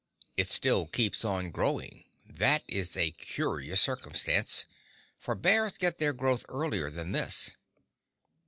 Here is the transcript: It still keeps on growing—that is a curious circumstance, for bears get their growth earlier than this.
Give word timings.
It 0.35 0.47
still 0.47 0.87
keeps 0.87 1.23
on 1.23 1.51
growing—that 1.51 2.63
is 2.67 2.97
a 2.97 3.11
curious 3.11 3.81
circumstance, 3.81 4.65
for 5.19 5.35
bears 5.35 5.77
get 5.77 5.99
their 5.99 6.11
growth 6.11 6.43
earlier 6.49 6.89
than 6.89 7.11
this. 7.11 7.55